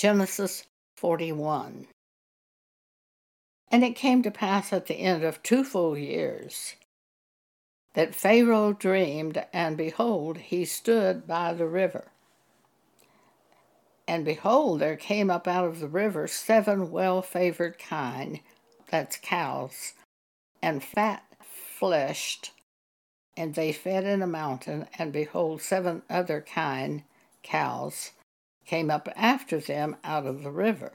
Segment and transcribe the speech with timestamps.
[0.00, 0.64] Genesis
[0.96, 1.86] 41.
[3.70, 6.76] And it came to pass at the end of two full years
[7.92, 12.06] that Pharaoh dreamed, and behold, he stood by the river.
[14.08, 18.40] And behold, there came up out of the river seven well favored kine,
[18.90, 19.92] that's cows,
[20.62, 21.24] and fat
[21.78, 22.52] fleshed,
[23.36, 27.04] and they fed in a mountain, and behold, seven other kine,
[27.42, 28.12] cows,
[28.70, 30.92] came up after them out of the river,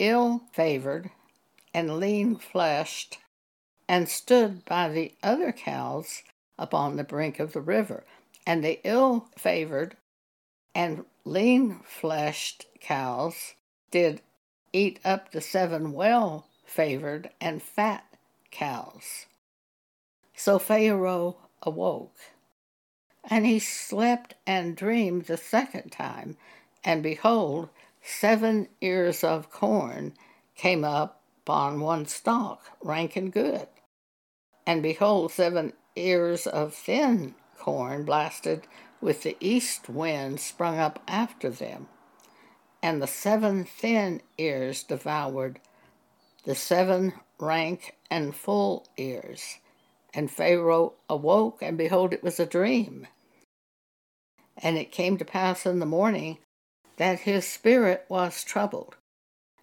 [0.00, 1.08] ill favored
[1.72, 3.18] and lean fleshed,
[3.88, 6.24] and stood by the other cows
[6.58, 8.02] upon the brink of the river.
[8.44, 9.96] And the ill favored
[10.74, 13.54] and lean fleshed cows
[13.92, 14.20] did
[14.72, 18.04] eat up the seven well favored and fat
[18.50, 19.26] cows.
[20.34, 22.16] So Pharaoh awoke,
[23.22, 26.36] and he slept and dreamed the second time,
[26.84, 27.70] and behold,
[28.02, 30.12] seven ears of corn
[30.54, 33.66] came up on one stalk, rank and good.
[34.66, 38.66] And behold, seven ears of thin corn blasted
[39.00, 41.88] with the east wind sprung up after them.
[42.82, 45.60] And the seven thin ears devoured
[46.44, 49.58] the seven rank and full ears.
[50.12, 53.06] And Pharaoh awoke, and behold, it was a dream.
[54.62, 56.38] And it came to pass in the morning
[56.96, 58.96] that his spirit was troubled.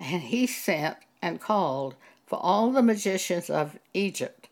[0.00, 1.94] And he sent and called
[2.26, 4.48] for all the magicians of Egypt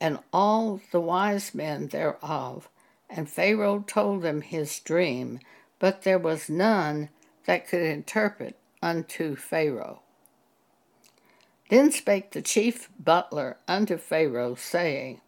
[0.00, 2.68] and all the wise men thereof.
[3.08, 5.40] And Pharaoh told them his dream,
[5.78, 7.08] but there was none
[7.46, 10.00] that could interpret unto Pharaoh.
[11.70, 15.20] Then spake the chief butler unto Pharaoh, saying,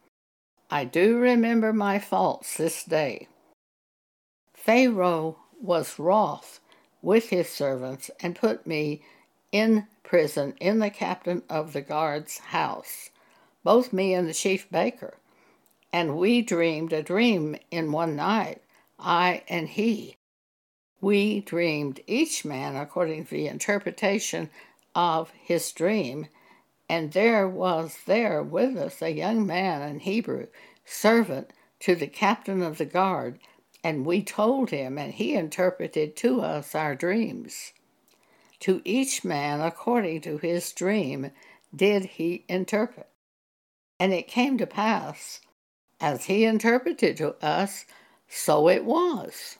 [0.71, 3.29] I do remember my faults this day.
[4.55, 6.61] Pharaoh was wroth
[7.03, 9.03] with his servants and put me
[9.53, 13.11] in prison in the captain of the guard's house,
[13.63, 15.15] both me and the chief baker.
[15.93, 18.63] And we dreamed a dream in one night,
[18.99, 20.17] I and he.
[21.01, 24.51] We dreamed each man according to the interpretation
[24.95, 26.27] of his dream,
[26.89, 30.49] and there was there with us a young man in Hebrew,
[30.85, 33.39] servant to the captain of the guard,
[33.85, 37.73] and we told him, and he interpreted to us our dreams.
[38.61, 41.31] To each man according to his dream
[41.75, 43.09] did he interpret.
[44.01, 45.41] And it came to pass,
[46.01, 47.85] as he interpreted to us,
[48.29, 49.59] so it was.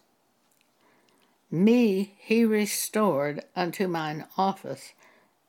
[1.51, 4.93] Me he restored unto mine office,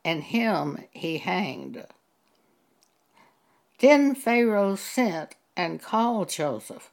[0.05, 1.85] and him he hanged.
[3.79, 6.91] Then Pharaoh sent and called Joseph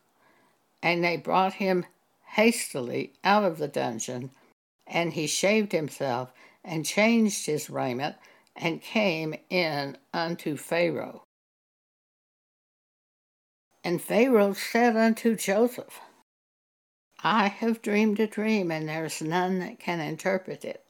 [0.82, 1.86] and they brought him
[2.26, 4.30] hastily out of the dungeon,
[4.86, 6.32] and he shaved himself
[6.64, 8.16] and changed his raiment
[8.54, 11.22] and came in unto Pharaoh.
[13.84, 16.00] And Pharaoh said unto Joseph,
[17.22, 20.84] I have dreamed a dream, and there's none that can interpret it.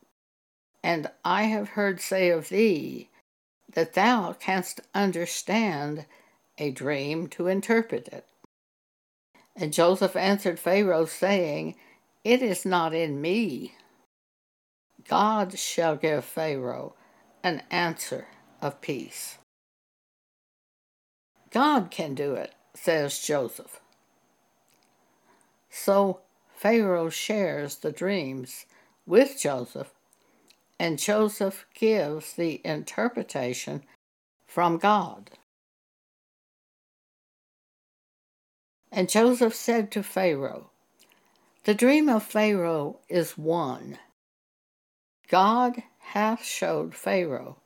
[0.83, 3.11] And I have heard say of thee
[3.73, 6.07] that thou canst understand
[6.59, 8.27] a dream to interpret it.
[9.57, 11.77] And Joseph answered Pharaoh, saying,
[12.25, 13.75] It is not in me.
[15.09, 16.95] God shall give Pharaoh
[17.43, 18.27] an answer
[18.61, 19.39] of peace.
[21.51, 23.81] God can do it, says Joseph.
[25.71, 26.21] So
[26.55, 28.67] Pharaoh shares the dreams
[29.07, 29.93] with Joseph,
[30.79, 33.85] and Joseph gives the interpretation
[34.47, 35.31] from God.
[38.93, 40.71] And Joseph said to Pharaoh,
[41.65, 43.99] The dream of Pharaoh is one.
[45.29, 47.57] God hath showed Pharaoh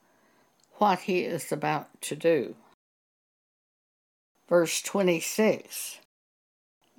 [0.79, 2.57] what he is about to do.
[4.49, 5.99] Verse 26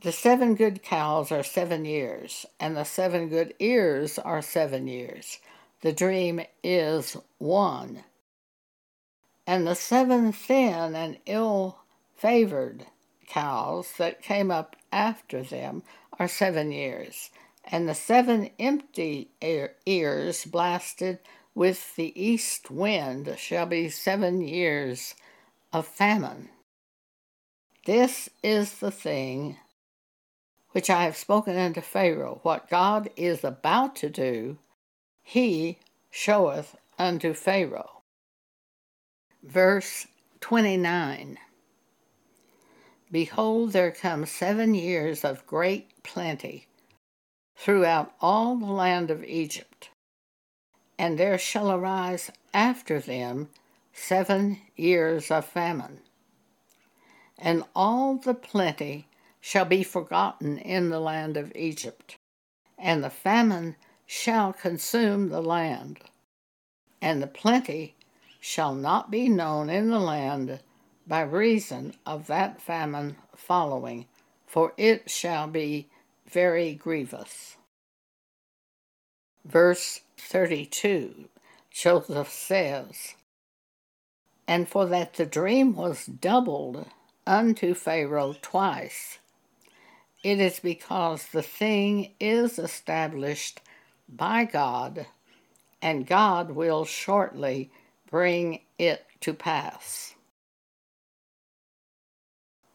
[0.02, 5.40] The seven good cows are seven years, and the seven good ears are seven years.
[5.82, 8.04] The dream is one.
[9.48, 11.80] And the seven thin and ill
[12.16, 12.86] favored
[13.32, 15.84] cows that came up after them
[16.20, 17.30] are seven years,
[17.64, 19.30] and the seven empty
[19.86, 21.20] ears blasted
[21.56, 25.16] with the east wind shall be seven years
[25.72, 26.50] of famine.
[27.86, 29.58] This is the thing
[30.72, 32.40] which I have spoken unto Pharaoh.
[32.44, 34.58] What God is about to do,
[35.24, 35.80] he
[36.10, 38.02] showeth unto Pharaoh.
[39.42, 40.08] Verse
[40.42, 41.38] 29
[43.12, 46.68] Behold, there come seven years of great plenty
[47.58, 49.90] throughout all the land of Egypt.
[50.98, 53.50] and there shall arise after them
[53.94, 56.00] seven years of famine.
[57.40, 59.08] And all the plenty
[59.42, 62.18] shall be forgotten in the land of Egypt,
[62.78, 63.76] and the famine
[64.08, 66.00] shall consume the land,
[67.02, 67.96] and the plenty
[68.42, 70.60] shall not be known in the land
[71.12, 74.06] by reason of that famine following,
[74.48, 75.90] for it shall be
[76.26, 77.58] very grievous.
[79.44, 81.26] Verse 32
[81.70, 83.16] Joseph says,
[84.48, 86.86] And for that the dream was doubled
[87.28, 89.20] unto Pharaoh twice,
[90.24, 93.60] it is because the thing is established
[94.08, 95.08] by God,
[95.82, 97.70] and God will shortly
[98.10, 100.16] bring it to pass.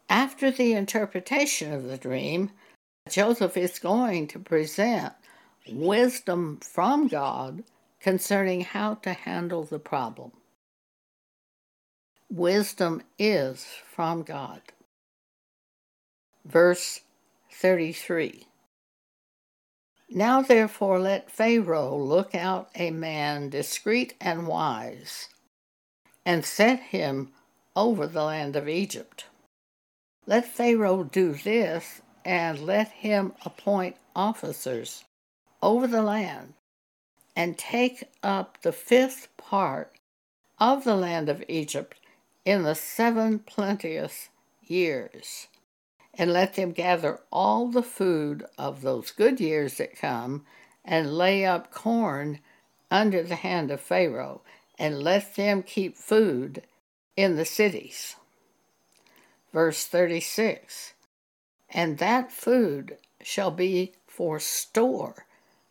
[0.08, 2.50] After the interpretation of the dream,
[3.08, 5.14] Joseph is going to present
[5.68, 7.64] wisdom from God
[8.00, 10.32] concerning how to handle the problem.
[12.30, 14.60] Wisdom is from God.
[16.44, 17.00] Verse
[17.52, 18.46] 33
[20.10, 25.28] Now therefore let Pharaoh look out a man discreet and wise,
[26.24, 27.32] and set him
[27.74, 29.24] over the land of Egypt.
[30.28, 35.04] Let Pharaoh do this, and let him appoint officers
[35.62, 36.54] over the land,
[37.36, 39.92] and take up the fifth part
[40.58, 42.00] of the land of Egypt
[42.44, 44.28] in the seven plenteous
[44.62, 45.46] years,
[46.14, 50.44] and let them gather all the food of those good years that come,
[50.84, 52.40] and lay up corn
[52.90, 54.42] under the hand of Pharaoh,
[54.76, 56.62] and let them keep food
[57.16, 58.16] in the cities.
[59.56, 60.92] Verse 36
[61.70, 65.24] And that food shall be for store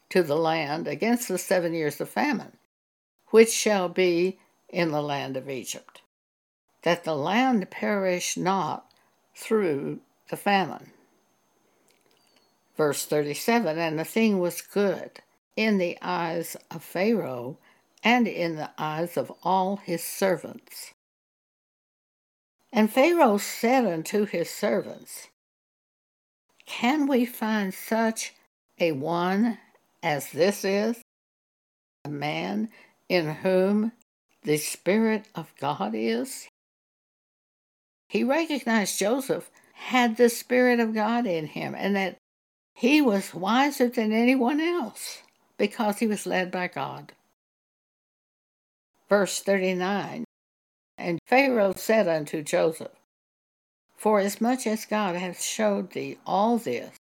[0.09, 2.57] to the land against the seven years of famine,
[3.27, 4.39] which shall be
[4.69, 6.01] in the land of Egypt
[6.81, 8.91] that the land perish not
[9.35, 9.99] through
[10.31, 10.89] the famine.
[12.75, 15.21] Verse 37 And the thing was good
[15.55, 17.59] in the eyes of Pharaoh
[18.03, 20.94] and in the eyes of all his servants.
[22.75, 25.29] And Pharaoh said unto his servants,
[26.65, 28.33] Can we find such
[28.77, 29.59] a one
[30.03, 31.01] as this is?
[32.03, 32.67] A man
[33.07, 33.93] in whom
[34.43, 36.49] the Spirit of God is?
[38.09, 42.17] He recognized Joseph had the Spirit of God in him and that
[42.73, 45.19] he was wiser than anyone else
[45.57, 47.13] because he was led by God.
[49.07, 50.24] Verse 39
[50.97, 52.91] And Pharaoh said unto Joseph,
[53.97, 56.95] Forasmuch as God hath showed thee all this,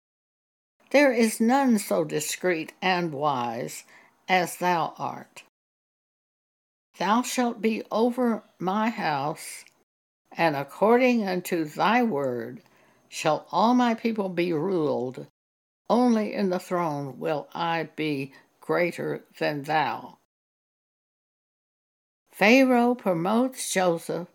[0.92, 3.84] there is none so discreet and wise
[4.28, 5.44] as thou art.
[6.98, 9.66] Thou shalt be over my house
[10.36, 12.62] and according unto thy word
[13.10, 15.28] shall all my people be ruled.
[15.90, 20.18] Only in the throne will I be greater than thou.
[22.34, 24.28] Pharaoh promotes Joseph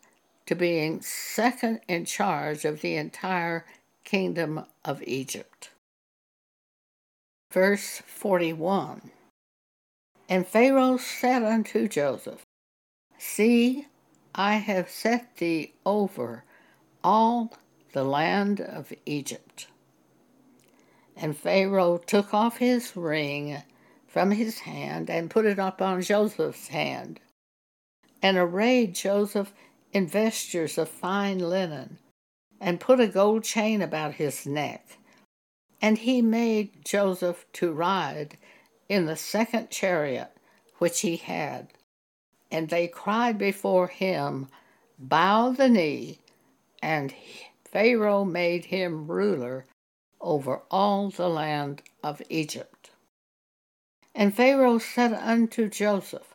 [0.47, 3.67] to being second in charge of the entire
[4.05, 5.71] kingdom of Egypt.
[7.51, 9.11] Verse 41
[10.29, 12.45] And Pharaoh said unto Joseph,
[13.19, 13.89] See,
[14.33, 16.45] I have set thee over
[17.03, 17.53] all
[17.93, 19.67] the land of Egypt.
[21.17, 23.65] And Pharaoh took off his ring
[24.07, 27.19] from his hand and put it up on Joseph's hand,
[28.23, 29.53] and arrayed Joseph
[29.93, 31.99] in vestures of fine linen,
[32.61, 34.99] and put a gold chain about his neck.
[35.81, 38.37] And he made Joseph to ride
[38.89, 40.31] in the second chariot
[40.79, 41.69] which he had
[42.51, 44.49] and they cried before him,
[44.99, 46.19] Bow the knee.
[46.83, 47.15] And
[47.65, 49.67] Pharaoh made him ruler
[50.21, 52.91] over all the land of Egypt.
[54.15, 56.35] And Pharaoh said unto Joseph,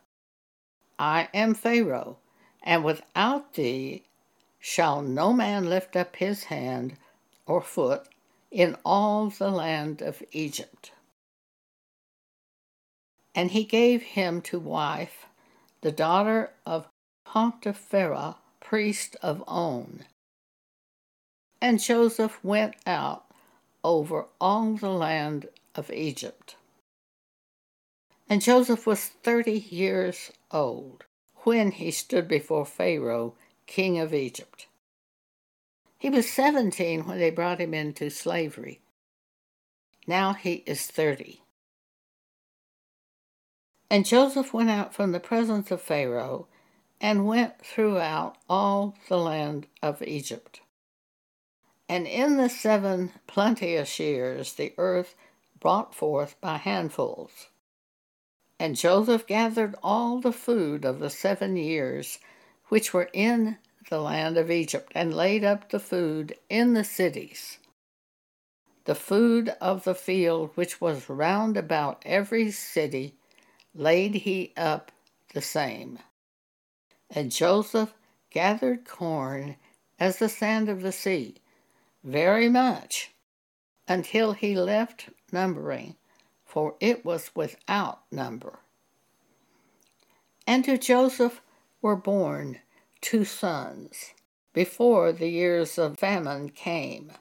[1.05, 2.19] I am Pharaoh,
[2.61, 4.03] and without thee
[4.57, 6.95] shall no man lift up his hand
[7.45, 8.07] or foot
[8.49, 10.93] in all the land of Egypt.
[13.35, 15.25] And he gave him to wife
[15.81, 16.87] the daughter of
[17.25, 20.05] Potiphera, priest of On.
[21.59, 23.25] And Joseph went out
[23.83, 26.55] over all the land of Egypt.
[28.33, 31.03] And Joseph was thirty years old
[31.43, 33.35] when he stood before Pharaoh,
[33.67, 34.65] king of Egypt.
[35.99, 38.81] He was seventeen when they brought him into slavery.
[40.07, 41.43] Now he is thirty.
[43.91, 46.47] And Joseph went out from the presence of Pharaoh
[46.99, 50.59] and went throughout all the land of Egypt.
[51.87, 55.13] And in the seven plenteous years the earth
[55.59, 57.49] brought forth by handfuls.
[58.63, 62.19] And Joseph gathered all the food of the seven years
[62.69, 63.57] which were in
[63.89, 67.57] the land of Egypt, and laid up the food in the cities.
[68.85, 73.15] The food of the field which was round about every city
[73.75, 74.93] laid he up
[75.33, 75.99] the same.
[77.09, 77.93] And Joseph
[78.29, 79.57] gathered corn
[79.99, 81.35] as the sand of the sea,
[82.01, 83.11] very much,
[83.89, 85.97] until he left numbering,
[86.53, 88.59] for it was without number.
[90.45, 91.41] And to Joseph
[91.81, 92.59] were born
[93.01, 94.13] two sons
[94.53, 97.11] before the years of famine came.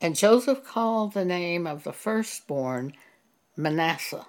[0.00, 2.92] And Joseph called the name of the firstborn
[3.56, 4.26] Manasseh.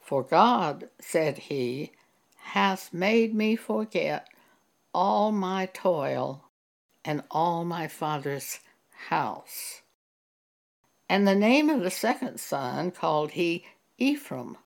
[0.00, 1.92] For God, said he,
[2.38, 4.26] hath made me forget
[4.92, 6.46] all my toil
[7.04, 8.58] and all my father's
[9.10, 9.81] house.
[11.12, 13.66] And the name of the second son called he
[13.98, 14.56] Ephraim.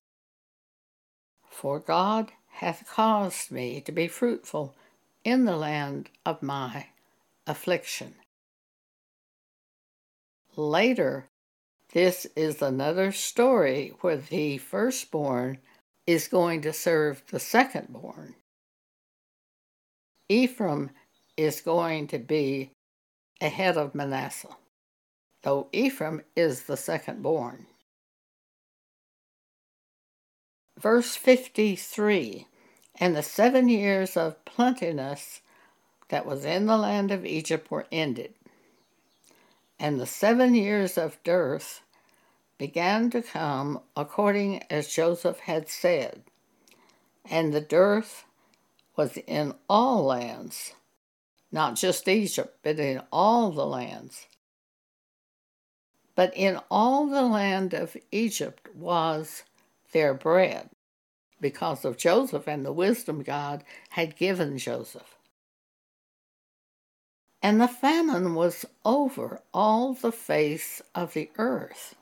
[1.51, 4.77] For God hath caused me to be fruitful
[5.25, 6.87] in the land of my
[7.49, 8.15] affliction.
[10.55, 11.27] Later,
[11.93, 15.59] this is another story where the firstborn
[16.07, 18.35] is going to serve the secondborn.
[20.29, 20.91] Ephraim
[21.37, 22.71] is going to be
[23.41, 24.57] ahead of Manasseh,
[25.47, 27.67] though Ephraim is the secondborn.
[30.77, 32.49] Verse 53
[32.97, 35.43] And the seven years of plenteousness
[36.09, 38.35] that was in the land of Egypt were ended,
[39.79, 41.83] and the seven years of dearth
[42.59, 46.25] began to come according as Joseph had said,
[47.25, 48.25] and the dearth
[48.97, 50.75] was in all lands,
[51.53, 54.27] not just Egypt, but in all the lands.
[56.17, 59.45] But in all the land of Egypt was
[59.93, 60.71] there bread
[61.41, 65.17] because of Joseph and the wisdom God had given Joseph.
[67.43, 71.95] And the famine was over all the face of the earth.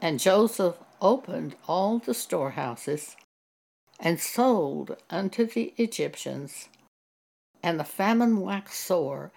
[0.00, 3.16] And Joseph opened all the storehouses
[3.98, 6.68] and sold unto the Egyptians,
[7.62, 9.32] and the famine waxed sore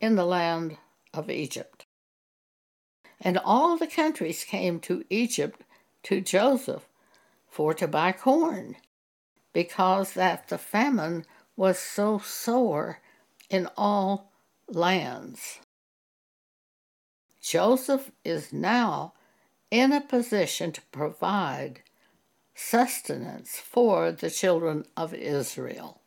[0.00, 0.78] in the land
[1.12, 1.84] of Egypt.
[3.20, 5.62] And all the countries came to Egypt
[6.04, 6.86] to Joseph
[7.48, 8.76] for to buy corn,
[9.52, 11.24] because that the famine
[11.56, 13.00] was so sore
[13.50, 14.30] in all
[14.68, 15.58] lands.
[17.42, 19.14] Joseph is now
[19.70, 21.80] in a position to provide
[22.54, 26.02] sustenance for the children of Israel.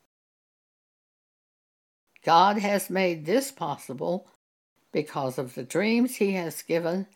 [2.23, 4.27] God has made this possible
[4.91, 7.07] because of the dreams he has given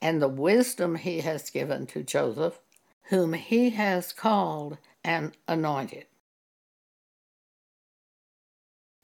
[0.00, 2.58] and the wisdom he has given to Joseph,
[3.04, 6.06] whom he has called and anointed.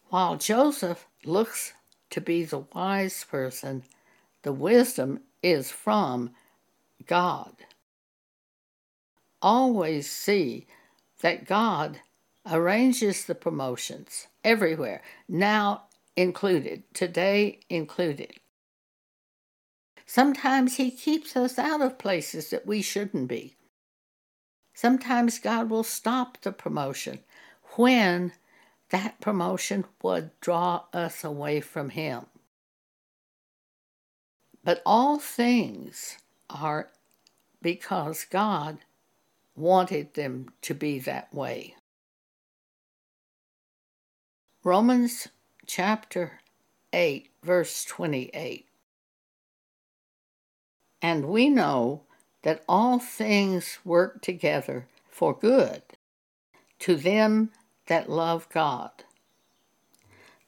[0.09, 1.73] While Joseph looks
[2.11, 3.85] to be the wise person,
[4.42, 6.33] the wisdom is from
[7.07, 7.54] God.
[9.40, 10.66] Always see
[11.23, 12.00] that God
[12.50, 15.85] arranges the promotions everywhere, now
[16.16, 18.33] included, today included.
[20.07, 23.57] Sometimes He keeps us out of places that we shouldn't be.
[24.75, 27.21] Sometimes God will stop the promotion
[27.76, 28.33] when
[28.90, 32.26] that promotion would draw us away from Him.
[34.64, 36.19] But all things
[36.50, 36.90] are
[37.62, 38.78] because God
[39.57, 41.76] wanted them to be that way.
[44.64, 45.28] Romans
[45.75, 46.41] chapter
[46.93, 48.67] 8, verse 28.
[51.00, 52.02] And we know
[52.43, 55.81] that all things work together for good
[56.81, 57.52] to them
[57.87, 58.91] that love God,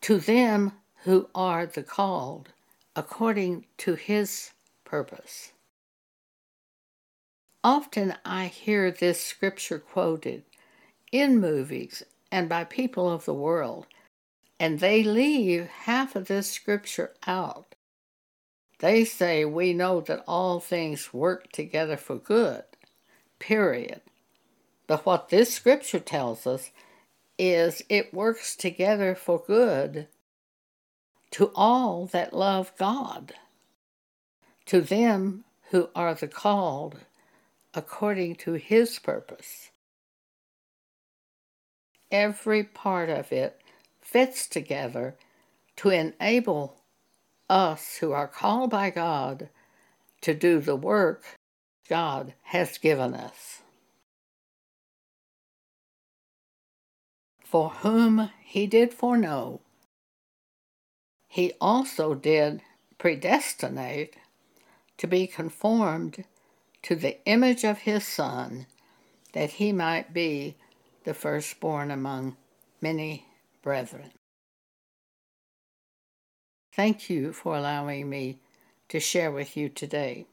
[0.03, 0.73] to them
[1.05, 2.51] who are the called
[2.95, 4.51] according to his
[4.85, 5.53] purpose.
[7.63, 10.43] Often I hear this scripture quoted
[11.11, 13.87] in movies and by people of the world,
[14.59, 17.75] and they leave half of this scripture out.
[18.79, 22.65] They say, We know that all things work together for good,
[23.39, 24.01] period.
[24.87, 26.71] But what this scripture tells us
[27.39, 30.09] is it works together for good
[31.33, 33.33] to all that love God,
[34.67, 37.01] to them who are the called
[37.73, 39.71] according to his purpose.
[42.13, 43.61] Every part of it
[44.15, 45.17] fits together
[45.75, 46.77] to enable
[47.51, 49.49] us who are called by God
[50.21, 51.25] to do the work
[51.89, 53.63] God has given us.
[57.45, 59.61] For whom he did foreknow,
[61.27, 62.63] he also did
[62.99, 64.15] predestinate
[64.97, 66.23] to be conformed
[66.85, 68.67] to the image of his Son,
[69.33, 70.55] that he might be
[71.03, 72.37] the firstborn among
[72.81, 73.27] many
[73.65, 74.13] brethren.
[76.77, 78.41] Thank you for allowing me
[78.91, 80.27] to share with you today.